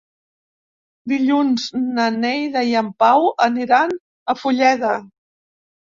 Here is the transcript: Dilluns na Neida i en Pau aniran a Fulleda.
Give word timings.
Dilluns 1.13 1.67
na 1.99 2.07
Neida 2.23 2.65
i 2.71 2.75
en 2.81 2.91
Pau 3.05 3.29
aniran 3.49 3.97
a 4.35 4.37
Fulleda. 4.43 4.99